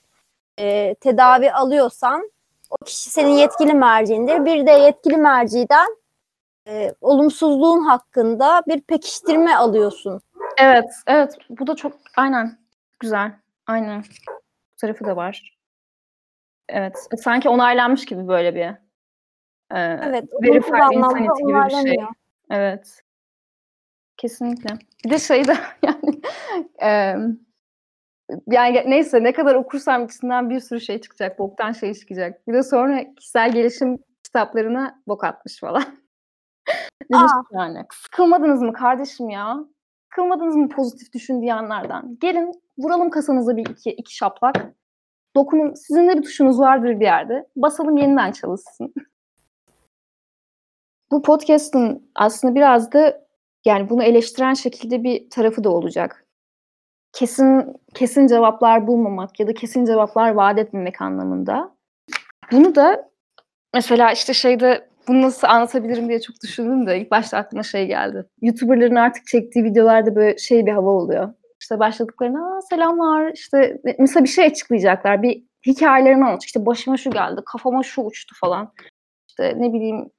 [0.59, 2.31] e, tedavi alıyorsan
[2.71, 4.45] o kişi senin yetkili merciindir.
[4.45, 5.97] Bir de yetkili merciden
[6.69, 10.21] e, olumsuzluğun hakkında bir pekiştirme alıyorsun.
[10.59, 11.39] Evet, evet.
[11.51, 12.59] Bu da çok aynen
[13.01, 13.33] güzel.
[13.67, 14.03] Aynen.
[14.73, 15.59] Bu tarafı da var.
[16.69, 16.97] Evet.
[17.19, 22.07] Sanki onaylanmış gibi böyle bir e, Evet, verified insanity gibi bir şey.
[22.51, 23.03] Evet.
[24.17, 24.79] Kesinlikle.
[25.05, 26.21] Bir de şey de yani
[26.79, 27.41] em,
[28.47, 31.39] yani neyse ne kadar okursam içinden bir sürü şey çıkacak.
[31.39, 32.49] Boktan şey çıkacak.
[32.49, 35.85] Bir de sonra kişisel gelişim kitaplarına bok atmış falan.
[37.13, 37.43] Demiş Aa.
[37.53, 39.65] yani sıkılmadınız mı kardeşim ya?
[40.05, 42.19] Sıkılmadınız mı pozitif düşündüğü anlardan?
[42.21, 44.75] Gelin vuralım kasanıza bir iki, iki şaplak.
[45.37, 45.75] Dokunun.
[45.75, 47.49] Sizin de bir tuşunuz vardır bir yerde.
[47.57, 48.95] Basalım yeniden çalışsın.
[51.11, 53.27] Bu podcast'ın aslında biraz da
[53.65, 56.27] yani bunu eleştiren şekilde bir tarafı da olacak.
[57.13, 61.75] Kesin kesin cevaplar bulmamak ya da kesin cevaplar vaat etmemek anlamında.
[62.53, 63.11] Bunu da
[63.75, 68.27] mesela işte şeyde bunu nasıl anlatabilirim diye çok düşündüm de ilk başta aklıma şey geldi.
[68.43, 71.35] YouTuber'ların artık çektiği videolarda böyle şey bir hava oluyor.
[71.61, 75.23] İşte başladıklarında Aa, selamlar işte mesela bir şey açıklayacaklar.
[75.23, 76.47] Bir hikayelerini anlatıyor.
[76.47, 78.73] İşte başıma şu geldi, kafama şu uçtu falan.
[79.29, 80.11] İşte ne bileyim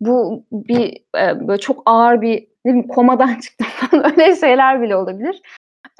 [0.00, 4.96] bu bir e, böyle çok ağır bir ne bileyim komadan çıktım falan öyle şeyler bile
[4.96, 5.42] olabilir.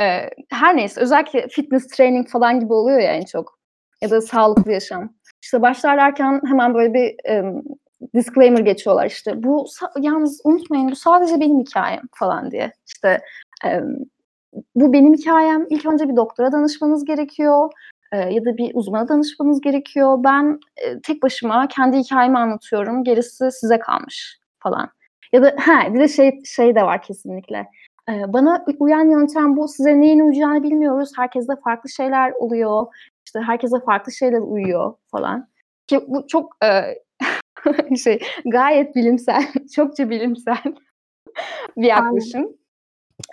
[0.00, 3.58] E, her neyse özellikle fitness training falan gibi oluyor ya en çok.
[4.02, 5.14] Ya da sağlıklı yaşam.
[5.42, 7.44] İşte başlarlarken hemen böyle bir e,
[8.14, 9.42] disclaimer geçiyorlar işte.
[9.42, 9.66] Bu
[10.00, 12.72] yalnız unutmayın bu sadece benim hikayem falan diye.
[12.86, 13.20] İşte
[13.64, 13.80] e,
[14.74, 15.66] bu benim hikayem.
[15.70, 17.70] İlk önce bir doktora danışmanız gerekiyor.
[18.12, 20.18] e, ya da bir uzmana danışmanız gerekiyor.
[20.24, 23.04] Ben e, tek başıma kendi hikayemi anlatıyorum.
[23.04, 24.90] Gerisi size kalmış falan.
[25.32, 27.66] Ya da ha bir de şey şey de var kesinlikle.
[28.08, 29.68] E, bana uyan yöntem bu.
[29.68, 31.10] Size neyin uyacağını bilmiyoruz.
[31.16, 32.86] Herkeste farklı şeyler oluyor.
[33.26, 35.48] İşte herkese farklı şeyler uyuyor falan.
[35.86, 36.68] Ki bu çok e,
[38.04, 39.42] şey gayet bilimsel,
[39.74, 40.62] çokça bilimsel
[41.76, 42.56] bir yaklaşım.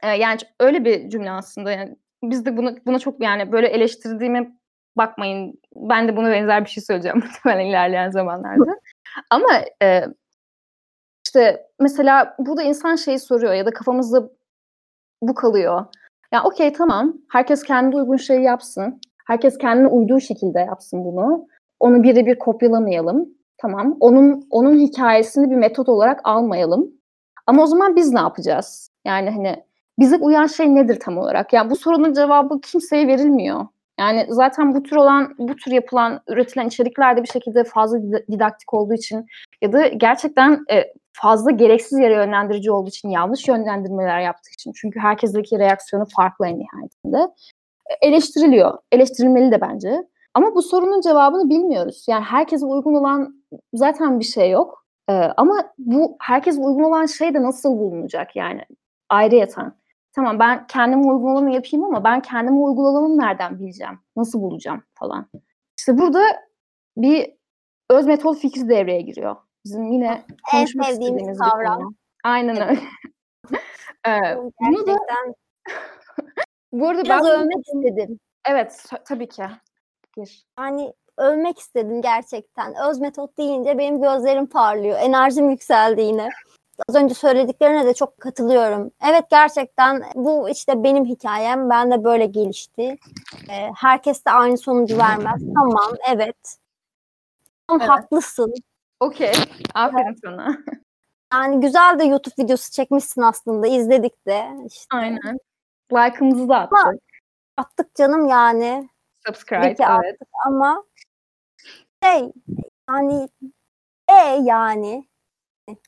[0.04, 1.72] E, yani öyle bir cümle aslında.
[1.72, 4.58] Yani biz de buna buna çok yani böyle eleştirdiğimi
[4.98, 5.60] bakmayın.
[5.76, 8.80] Ben de buna benzer bir şey söyleyeceğim muhtemelen ilerleyen zamanlarda.
[9.30, 9.50] Ama
[9.84, 10.04] e,
[11.28, 14.30] işte mesela burada insan şeyi soruyor ya da kafamızda
[15.22, 15.86] bu kalıyor.
[16.32, 17.14] Ya okey tamam.
[17.32, 19.02] Herkes kendi uygun şeyi yapsın.
[19.28, 21.48] Herkes kendine uyduğu şekilde yapsın bunu.
[21.80, 23.35] Onu birebir kopyalamayalım.
[23.58, 23.98] Tamam.
[24.00, 26.91] Onun onun hikayesini bir metot olarak almayalım.
[27.48, 28.89] Ama o zaman biz ne yapacağız?
[29.06, 29.63] Yani hani
[30.00, 31.54] bize uyan şey nedir tam olarak?
[31.54, 33.68] Yani bu sorunun cevabı kimseye verilmiyor.
[34.00, 37.98] Yani zaten bu tür olan, bu tür yapılan, üretilen içeriklerde bir şekilde fazla
[38.32, 39.26] didaktik olduğu için
[39.62, 44.72] ya da gerçekten e, fazla gereksiz yere yönlendirici olduğu için, yanlış yönlendirmeler yaptığı için.
[44.76, 47.34] Çünkü herkesteki reaksiyonu farklı en nihayetinde.
[47.89, 48.78] E, eleştiriliyor.
[48.91, 50.08] Eleştirilmeli de bence.
[50.36, 52.06] Ama bu sorunun cevabını bilmiyoruz.
[52.10, 53.43] Yani herkese uygun olan
[53.74, 54.86] zaten bir şey yok.
[55.10, 58.62] Ee, ama bu herkes uygun olan şey de nasıl bulunacak yani
[59.10, 59.74] ayrıyeten.
[60.15, 64.00] Tamam ben kendime uygun olanı yapayım ama ben kendime uygun olanı nereden bileceğim?
[64.15, 65.28] Nasıl bulacağım falan.
[65.78, 66.21] İşte burada
[66.98, 67.34] bir
[67.89, 69.36] öz metot fikri devreye giriyor.
[69.65, 71.80] Bizim yine konuşmak en istediğimiz kavram.
[71.80, 71.95] bir konu.
[72.24, 72.80] Aynen öyle.
[74.08, 74.98] ee, bunu da
[76.71, 78.19] bu arada biraz ben övmek istedim.
[78.50, 79.43] evet tabii ki.
[80.17, 80.45] Gir.
[80.60, 82.73] Yani övmek istedim gerçekten.
[82.89, 84.97] Öz metot deyince benim gözlerim parlıyor.
[84.99, 86.30] Enerjim yükseldi yine.
[86.89, 88.91] Az önce söylediklerine de çok katılıyorum.
[89.10, 91.69] Evet gerçekten bu işte benim hikayem.
[91.69, 92.97] Ben de böyle gelişti.
[93.49, 95.41] Ee, herkes de aynı sonucu vermez.
[95.56, 96.58] Tamam evet.
[97.67, 97.89] Tamam Evet.
[97.89, 98.54] haklısın.
[98.99, 99.32] Okey.
[99.73, 100.58] Aferin sana.
[101.34, 103.67] Yani güzel de YouTube videosu çekmişsin aslında.
[103.67, 104.45] izledik de.
[104.67, 105.39] İşte Aynen.
[105.93, 106.78] Like'ımızı da attık.
[106.86, 106.93] Ama-
[107.58, 108.89] attık canım yani.
[109.28, 109.62] Subscribe.
[109.62, 110.18] Peki, evet.
[110.46, 110.84] Ama
[112.04, 112.32] şey
[112.90, 113.30] yani
[114.10, 115.08] e yani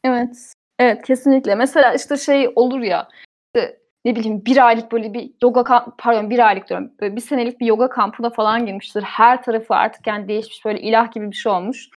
[0.03, 0.53] Evet.
[0.79, 1.55] Evet kesinlikle.
[1.55, 3.07] Mesela işte şey olur ya
[3.55, 7.21] işte ne bileyim bir aylık böyle bir yoga kamp pardon bir aylık diyorum böyle bir
[7.21, 9.01] senelik bir yoga kampına falan girmiştir.
[9.01, 11.89] Her tarafı artık yani değişmiş böyle ilah gibi bir şey olmuş.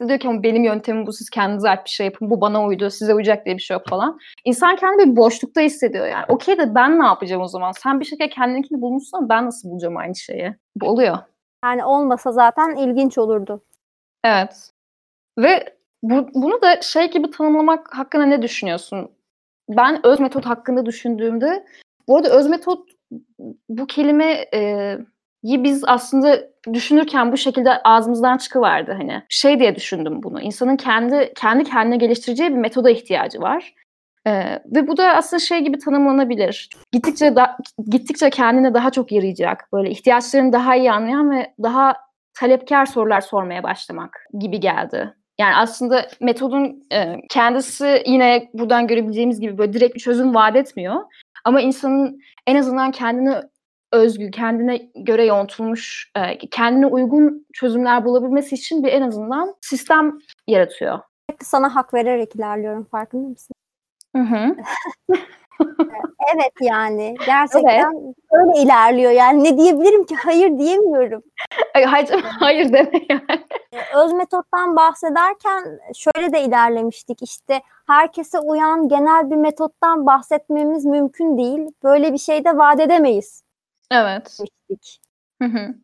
[0.00, 2.64] İşte diyor ki ama benim yöntemim bu siz kendinize ait bir şey yapın bu bana
[2.66, 4.18] uydu size uyacak diye bir şey yok falan.
[4.44, 6.24] İnsan kendini bir boşlukta hissediyor yani.
[6.28, 7.72] Okey de ben ne yapacağım o zaman?
[7.72, 10.54] Sen bir şekilde kendininkini bulmuşsun ama ben nasıl bulacağım aynı şeyi?
[10.76, 11.18] Bu oluyor.
[11.64, 13.64] yani olmasa zaten ilginç olurdu.
[14.24, 14.70] Evet.
[15.38, 19.10] Ve bu, bunu da şey gibi tanımlamak hakkında ne düşünüyorsun?
[19.68, 21.66] Ben öz metot hakkında düşündüğümde,
[22.08, 22.88] bu arada öz metot
[23.68, 24.98] bu kelime e,
[25.44, 26.40] biz aslında
[26.72, 29.22] düşünürken bu şekilde ağzımızdan çıkıverdi hani.
[29.28, 30.40] Şey diye düşündüm bunu.
[30.40, 33.74] İnsanın kendi kendi kendine geliştireceği bir metoda ihtiyacı var.
[34.26, 34.32] E,
[34.66, 36.70] ve bu da aslında şey gibi tanımlanabilir.
[36.92, 37.56] Gittikçe da,
[37.90, 39.68] gittikçe kendine daha çok yarayacak.
[39.72, 41.94] Böyle ihtiyaçlarını daha iyi anlayan ve daha
[42.34, 45.14] talepkar sorular sormaya başlamak gibi geldi.
[45.40, 50.96] Yani aslında metodun e, kendisi yine buradan görebileceğimiz gibi böyle direkt bir çözüm vaat etmiyor.
[51.44, 53.42] Ama insanın en azından kendine
[53.92, 60.98] özgü, kendine göre yontulmuş, e, kendine uygun çözümler bulabilmesi için bir en azından sistem yaratıyor.
[61.30, 63.54] Sürekli sana hak vererek ilerliyorum farkında mısın?
[64.16, 64.56] Hı hı.
[66.34, 69.10] Evet yani gerçekten öyle ilerliyor.
[69.10, 70.14] Yani ne diyebilirim ki?
[70.14, 71.22] Hayır diyemiyorum.
[71.74, 73.44] Ay, Hayır, hayır deme yani.
[73.72, 77.22] Ee, Öz metottan bahsederken şöyle de ilerlemiştik.
[77.22, 81.70] İşte herkese uyan genel bir metottan bahsetmemiz mümkün değil.
[81.84, 83.42] Böyle bir şey de vaat edemeyiz
[83.90, 84.38] Evet.
[84.38, 85.00] demiştik.
[85.42, 85.74] Hı hı.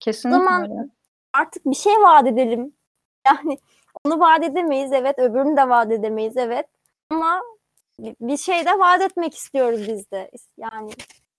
[0.00, 0.88] Kesinlikle zaman- öyle.
[1.32, 2.72] Artık bir şey vaat edelim.
[3.26, 3.58] Yani
[4.04, 5.18] onu vaat edemeyiz evet.
[5.18, 6.66] Öbürünü de vaat edemeyiz evet.
[7.10, 7.40] Ama
[7.98, 10.30] bir- şey de vaat etmek istiyoruz biz de.
[10.56, 10.90] Yani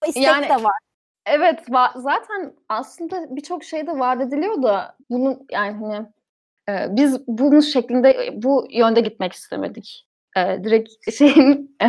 [0.05, 0.79] o istek Yani- de var.
[1.25, 6.05] Evet va- zaten aslında birçok şeyde vaat ediliyor da bunu yani hani
[6.69, 10.07] e, biz bunun şeklinde bu yönde gitmek istemedik.
[10.37, 11.77] E, direkt şeyin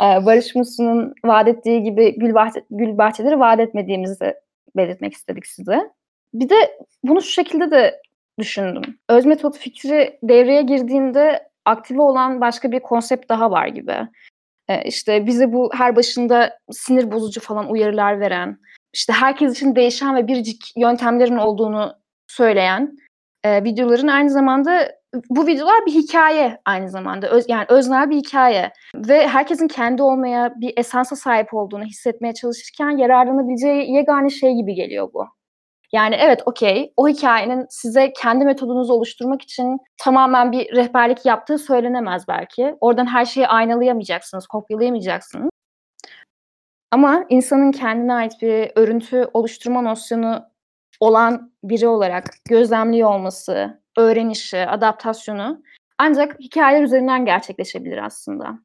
[0.00, 4.34] e, Barış Muslu'nun vaat ettiği gibi gül, bahçe, gül bahçeleri vaat etmediğimizi
[4.76, 5.90] belirtmek istedik size.
[6.34, 8.00] Bir de bunu şu şekilde de
[8.38, 8.82] düşündüm.
[9.08, 13.96] Öz metot fikri devreye girdiğinde aktive olan başka bir konsept daha var gibi.
[14.68, 18.58] E, işte bize bu her başında sinir bozucu falan uyarılar veren,
[18.92, 21.94] işte herkes için değişen ve biricik yöntemlerin olduğunu
[22.28, 22.96] söyleyen
[23.44, 25.00] e, videoların aynı zamanda
[25.30, 27.28] bu videolar bir hikaye aynı zamanda.
[27.28, 28.72] Öz, yani öznel bir hikaye.
[28.94, 35.10] Ve herkesin kendi olmaya, bir esansa sahip olduğunu hissetmeye çalışırken yararlanabileceği yegane şey gibi geliyor
[35.14, 35.26] bu.
[35.92, 42.28] Yani evet okey o hikayenin size kendi metodunuzu oluşturmak için tamamen bir rehberlik yaptığı söylenemez
[42.28, 42.74] belki.
[42.80, 45.50] Oradan her şeyi aynalayamayacaksınız, kopyalayamayacaksınız.
[46.90, 50.49] Ama insanın kendine ait bir örüntü oluşturma nosyonu
[51.00, 55.62] olan biri olarak gözlemliyor olması, öğrenişi, adaptasyonu
[55.98, 58.58] ancak hikayeler üzerinden gerçekleşebilir aslında.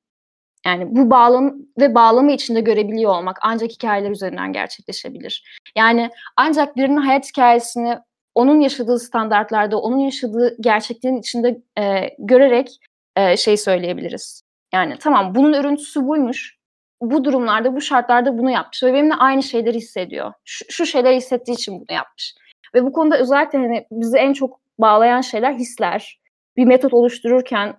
[0.65, 5.59] Yani bu bağlam ve bağlamı içinde görebiliyor olmak ancak hikayeler üzerinden gerçekleşebilir.
[5.77, 7.97] Yani ancak birinin hayat hikayesini
[8.35, 12.79] onun yaşadığı standartlarda, onun yaşadığı gerçekliğin içinde e, görerek
[13.15, 14.41] e, şey söyleyebiliriz.
[14.73, 16.54] Yani tamam bunun örüntüsü buymuş.
[17.01, 20.33] Bu durumlarda, bu şartlarda bunu yapmış ve benimle aynı şeyleri hissediyor.
[20.45, 22.35] Şu, şu şeyleri hissettiği için bunu yapmış.
[22.75, 26.19] Ve bu konuda özellikle hani bizi en çok bağlayan şeyler hisler.
[26.57, 27.73] Bir metot oluştururken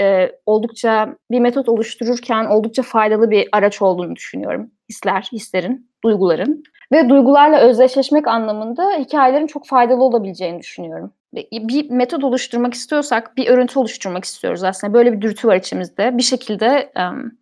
[0.00, 4.70] e, oldukça bir metot oluştururken oldukça faydalı bir araç olduğunu düşünüyorum.
[4.90, 11.12] Hisler, hislerin, duyguların ve duygularla özdeşleşmek anlamında hikayelerin çok faydalı olabileceğini düşünüyorum.
[11.34, 14.94] Bir metot oluşturmak istiyorsak bir örüntü oluşturmak istiyoruz aslında.
[14.94, 16.18] Böyle bir dürtü var içimizde.
[16.18, 17.32] Bir şekilde um,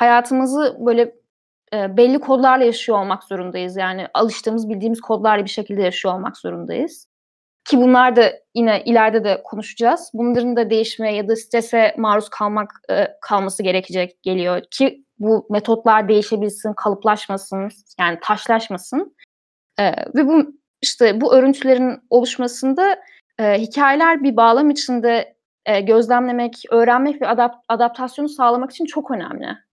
[0.00, 1.14] hayatımızı böyle
[1.72, 3.76] e, belli kodlarla yaşıyor olmak zorundayız.
[3.76, 7.06] Yani alıştığımız, bildiğimiz kodlarla bir şekilde yaşıyor olmak zorundayız.
[7.64, 10.10] Ki bunlar da yine ileride de konuşacağız.
[10.14, 16.08] Bunların da değişmeye ya da strese maruz kalmak e, kalması gerekecek geliyor ki bu metotlar
[16.08, 19.16] değişebilsin, kalıplaşmasın, yani taşlaşmasın.
[19.78, 22.98] E, ve bu işte bu örüntülerin oluşmasında
[23.38, 25.36] e, hikayeler bir bağlam içinde
[25.66, 29.69] e, gözlemlemek, öğrenmek ve adap- adaptasyonu sağlamak için çok önemli.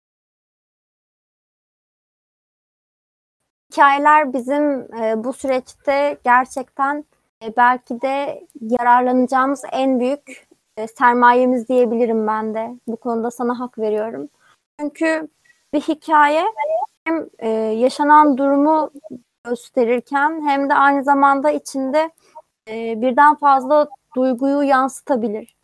[3.74, 7.04] Hikayeler bizim e, bu süreçte gerçekten
[7.44, 12.70] e, belki de yararlanacağımız en büyük e, sermayemiz diyebilirim ben de.
[12.87, 14.28] Bu konuda sana hak veriyorum.
[14.80, 15.28] Çünkü
[15.72, 16.44] bir hikaye
[17.04, 18.90] hem e, yaşanan durumu
[19.44, 22.10] gösterirken hem de aynı zamanda içinde
[22.68, 25.56] e, birden fazla duyguyu yansıtabilir.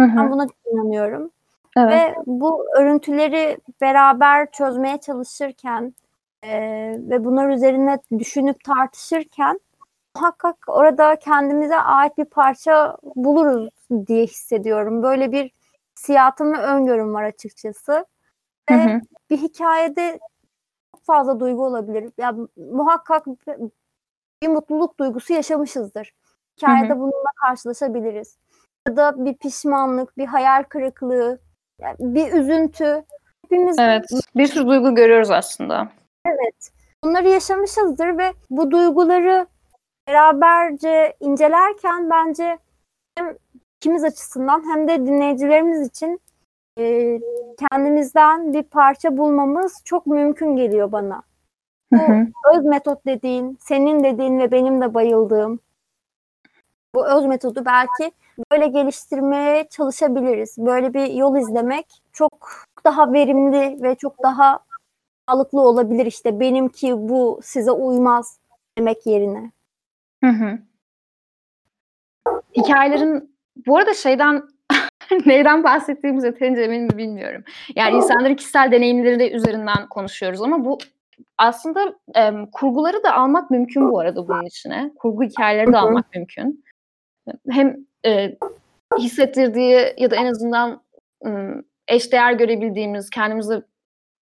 [0.00, 0.16] Hı hı.
[0.16, 1.30] Ben buna inanıyorum.
[1.76, 1.92] Evet.
[1.92, 5.94] Ve bu örüntüleri beraber çözmeye çalışırken
[6.42, 6.60] e,
[6.98, 9.60] ve bunlar üzerine düşünüp tartışırken
[10.16, 13.70] muhakkak orada kendimize ait bir parça buluruz
[14.06, 15.02] diye hissediyorum.
[15.02, 15.52] Böyle bir
[15.94, 18.06] siyatım ve öngörüm var açıkçası.
[18.70, 19.00] Ve hı hı.
[19.30, 20.18] bir hikayede
[20.92, 22.02] çok fazla duygu olabilir.
[22.02, 23.26] Ya yani muhakkak
[24.42, 26.12] bir mutluluk duygusu yaşamışızdır.
[26.56, 27.00] Hikayede hı hı.
[27.00, 28.36] bununla karşılaşabiliriz.
[28.88, 31.38] Ya da bir pişmanlık, bir hayal kırıklığı,
[31.80, 33.04] yani bir üzüntü.
[33.44, 34.04] Hepimiz Evet.
[34.36, 35.88] Bir sürü duygu görüyoruz aslında.
[36.24, 36.70] Evet.
[37.04, 39.46] Bunları yaşamışızdır ve bu duyguları
[40.08, 42.58] beraberce incelerken bence
[43.18, 43.36] hem
[43.76, 46.20] ikimiz açısından hem de dinleyicilerimiz için
[46.78, 47.18] e,
[47.58, 51.22] kendimizden bir parça bulmamız çok mümkün geliyor bana.
[51.92, 52.26] Bu hı hı.
[52.54, 55.60] öz metot dediğin, senin dediğin ve benim de bayıldığım
[56.94, 58.12] bu öz metodu belki
[58.52, 60.54] böyle geliştirmeye çalışabiliriz.
[60.58, 62.48] Böyle bir yol izlemek çok
[62.84, 64.58] daha verimli ve çok daha
[65.30, 68.40] sağlıklı olabilir işte benimki bu size uymaz
[68.78, 69.52] demek yerine.
[70.24, 70.58] Hı hı.
[72.56, 74.42] Hikayelerin bu arada şeyden
[75.26, 77.44] neyden bahsettiğimiz yeterince emin mi bilmiyorum.
[77.76, 80.78] Yani insanların kişisel deneyimleri de üzerinden konuşuyoruz ama bu
[81.38, 84.90] aslında e, kurguları da almak mümkün bu arada bunun içine.
[84.98, 86.64] Kurgu hikayeleri de almak mümkün.
[87.50, 88.36] Hem e,
[88.98, 90.82] hissettirdiği ya da en azından
[91.26, 91.30] e,
[91.88, 93.62] eşdeğer görebildiğimiz, kendimize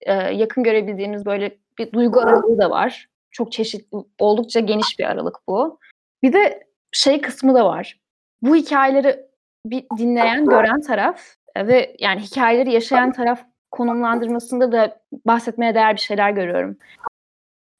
[0.00, 3.08] e, yakın görebildiğimiz böyle bir duygu aralığı da var.
[3.30, 5.78] Çok çeşitli, oldukça geniş bir aralık bu.
[6.22, 8.00] Bir de şey kısmı da var.
[8.42, 9.26] Bu hikayeleri
[9.66, 11.22] bir dinleyen, gören taraf
[11.56, 16.78] e, ve yani hikayeleri yaşayan taraf konumlandırmasında da bahsetmeye değer bir şeyler görüyorum.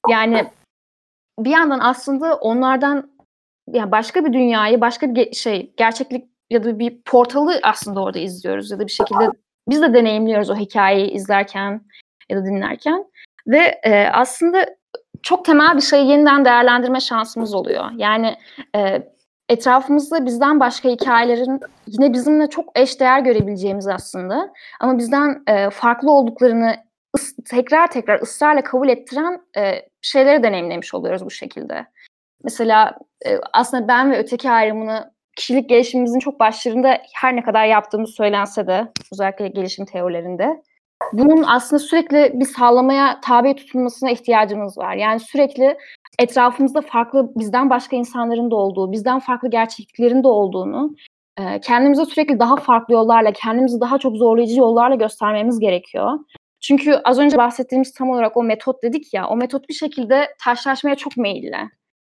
[0.09, 0.47] Yani
[1.39, 3.11] bir yandan aslında onlardan
[3.67, 8.71] yani başka bir dünyayı, başka bir şey, gerçeklik ya da bir portalı aslında orada izliyoruz
[8.71, 9.29] ya da bir şekilde
[9.69, 11.81] biz de deneyimliyoruz o hikayeyi izlerken
[12.29, 13.05] ya da dinlerken
[13.47, 14.65] ve e, aslında
[15.23, 17.85] çok temel bir şeyi yeniden değerlendirme şansımız oluyor.
[17.95, 18.35] Yani
[18.75, 19.03] e,
[19.49, 26.75] etrafımızda bizden başka hikayelerin yine bizimle çok eşdeğer görebileceğimiz aslında ama bizden e, farklı olduklarını
[27.49, 31.85] tekrar tekrar ısrarla kabul ettiren e, şeyleri deneyimlemiş oluyoruz bu şekilde.
[32.43, 38.09] Mesela e, aslında ben ve öteki ayrımını kişilik gelişimimizin çok başlarında her ne kadar yaptığımız
[38.09, 40.61] söylense de özellikle gelişim teorilerinde
[41.13, 44.95] bunun aslında sürekli bir sağlamaya tabi tutulmasına ihtiyacımız var.
[44.95, 45.77] Yani sürekli
[46.19, 50.95] etrafımızda farklı bizden başka insanların da olduğu, bizden farklı gerçekliklerin de olduğunu
[51.39, 56.19] e, kendimize sürekli daha farklı yollarla, kendimizi daha çok zorlayıcı yollarla göstermemiz gerekiyor.
[56.61, 60.95] Çünkü az önce bahsettiğimiz tam olarak o metot dedik ya, o metot bir şekilde taşlaşmaya
[60.95, 61.57] çok meyilli.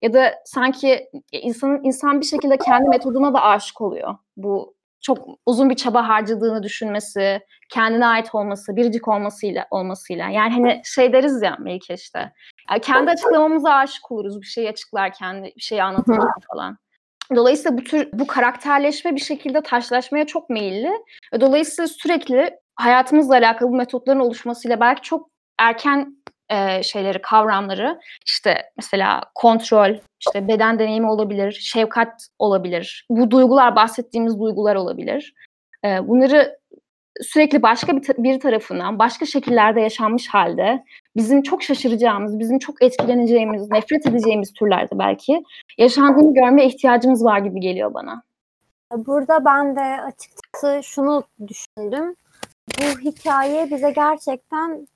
[0.01, 4.15] Ya da sanki insanın insan bir şekilde kendi metoduna da aşık oluyor.
[4.37, 10.29] Bu çok uzun bir çaba harcadığını düşünmesi, kendine ait olması, biricik olmasıyla olmasıyla.
[10.29, 12.33] Yani hani şey deriz ya Melike işte.
[12.69, 16.77] Yani kendi açıklamamıza aşık oluruz bir şeyi açıklarken, bir şeyi anlatırken falan.
[17.35, 20.91] Dolayısıyla bu tür bu karakterleşme bir şekilde taşlaşmaya çok meyilli.
[21.41, 26.18] Dolayısıyla sürekli hayatımızla alakalı bu metotların oluşmasıyla belki çok erken
[26.49, 33.07] e, şeyleri, kavramları işte mesela kontrol, işte beden deneyimi olabilir, şefkat olabilir.
[33.09, 35.33] Bu duygular bahsettiğimiz duygular olabilir.
[35.85, 36.59] E, bunları
[37.21, 40.83] sürekli başka bir, bir tarafından başka şekillerde yaşanmış halde
[41.15, 45.43] bizim çok şaşıracağımız, bizim çok etkileneceğimiz, nefret edeceğimiz türlerde belki
[45.77, 48.23] yaşandığını görmeye ihtiyacımız var gibi geliyor bana.
[48.95, 52.15] Burada ben de açıkçası şunu düşündüm.
[52.77, 54.87] Bu hikaye bize gerçekten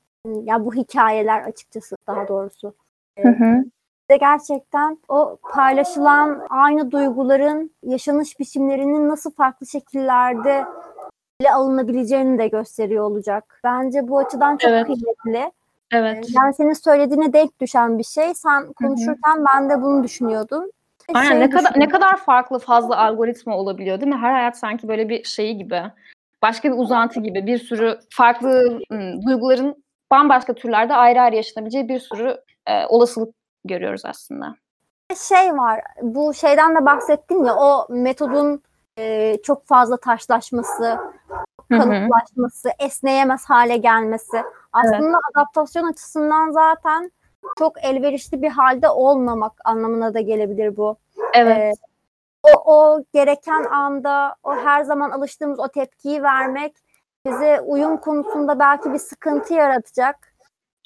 [0.43, 2.73] ya bu hikayeler açıkçası daha doğrusu
[3.17, 10.65] bize gerçekten o paylaşılan aynı duyguların yaşanış biçimlerinin nasıl farklı şekillerde
[11.39, 13.59] ele alınabileceğini de gösteriyor olacak.
[13.63, 14.85] Bence bu açıdan çok Evet.
[14.85, 15.51] kıymetli.
[15.91, 16.27] Evet.
[16.35, 18.33] Yani senin söylediğine denk düşen bir şey.
[18.33, 20.63] Sen konuşurken ben de bunu düşünüyordum.
[21.09, 24.19] Ve Aynen şey ne kadar ne kadar farklı fazla algoritma olabiliyor değil mi?
[24.21, 25.81] Her hayat sanki böyle bir şeyi gibi.
[26.41, 31.99] Başka bir uzantı gibi bir sürü farklı ım, duyguların bambaşka türlerde ayrı ayrı yaşanabileceği bir
[31.99, 32.37] sürü
[32.67, 33.35] e, olasılık
[33.65, 34.55] görüyoruz aslında.
[35.27, 35.81] şey var.
[36.01, 38.61] Bu şeyden de bahsettin ya o metodun
[38.97, 40.97] e, çok fazla taşlaşması,
[41.69, 44.43] kalıplaşması, esneyemez hale gelmesi.
[44.73, 47.11] Aslında adaptasyon açısından zaten
[47.59, 50.97] çok elverişli bir halde olmamak anlamına da gelebilir bu.
[51.33, 51.57] Evet.
[51.57, 51.71] Ee,
[52.43, 56.75] o, o gereken anda o her zaman alıştığımız o tepkiyi vermek
[57.25, 60.33] bize uyum konusunda belki bir sıkıntı yaratacak.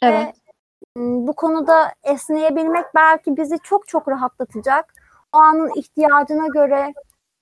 [0.03, 0.27] evet.
[0.27, 0.33] Ve
[0.97, 4.93] bu konuda esneyebilmek belki bizi çok çok rahatlatacak.
[5.33, 6.93] O anın ihtiyacına göre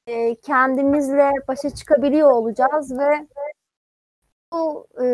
[0.07, 3.27] e, kendimizle başa çıkabiliyor olacağız ve
[4.53, 5.05] bu e,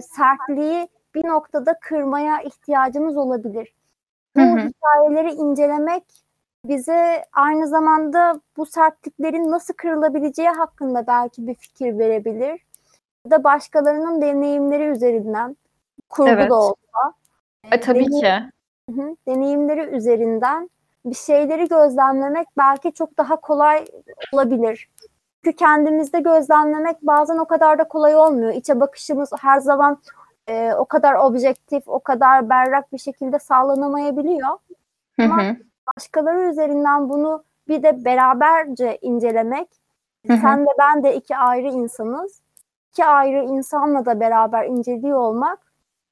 [0.00, 3.74] sertliği bir noktada kırmaya ihtiyacımız olabilir.
[4.36, 4.68] Bu Hı hı.
[4.68, 6.04] hikayeleri incelemek
[6.64, 12.60] bize aynı zamanda bu sertliklerin nasıl kırılabileceği hakkında belki bir fikir verebilir.
[13.30, 15.56] Da başkalarının deneyimleri üzerinden
[16.08, 16.50] kurgu Evet.
[16.50, 17.12] da olsa
[17.72, 18.50] E, tabii deneyim- ki.
[18.94, 19.16] Hı hı.
[19.28, 20.70] deneyimleri üzerinden
[21.04, 23.84] bir şeyleri gözlemlemek belki çok daha kolay
[24.32, 24.88] olabilir.
[25.44, 28.52] Çünkü kendimizde gözlemlemek bazen o kadar da kolay olmuyor.
[28.54, 29.98] İçe bakışımız her zaman
[30.48, 34.48] e, o kadar objektif, o kadar berrak bir şekilde sağlanamayabiliyor.
[35.16, 35.56] Hı Ama hı.
[35.96, 39.68] Başkaları üzerinden bunu bir de beraberce incelemek.
[40.26, 40.38] Hı hı.
[40.40, 42.40] Sen de ben de iki ayrı insanız.
[42.94, 45.58] İki ayrı insanla da beraber inceliyor olmak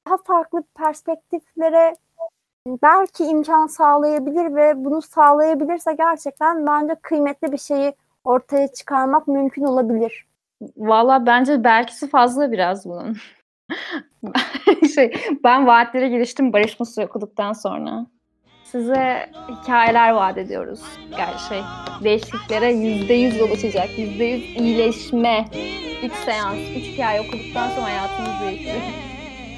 [0.07, 1.95] daha farklı perspektiflere
[2.67, 7.93] belki imkan sağlayabilir ve bunu sağlayabilirse gerçekten bence kıymetli bir şeyi
[8.23, 10.27] ortaya çıkarmak mümkün olabilir.
[10.77, 13.17] Valla bence belkisi fazla biraz bunun.
[14.95, 18.05] şey, ben vaatlere giriştim Barış okuduktan sonra.
[18.73, 20.81] Size hikayeler vaat ediyoruz.
[21.19, 21.61] Yani şey,
[22.03, 25.45] değişikliklere yüzde yüz yol açacak, yüzde yüz iyileşme.
[26.03, 28.81] Üç seans, üç hikaye okuduktan sonra hayatımız değişti.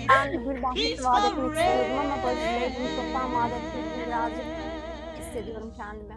[0.09, 4.45] Ben gül bahçesi vaat etmek istiyordum ama Barış Bey bunu çoktan vaat ettiğini birazcık
[5.19, 6.15] hissediyorum kendime.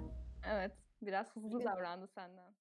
[0.53, 2.49] Evet, biraz hızlı davrandı senden.